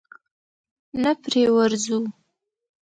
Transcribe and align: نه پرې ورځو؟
نه 1.01 1.11
پرې 1.21 1.43
ورځو؟ 1.55 1.97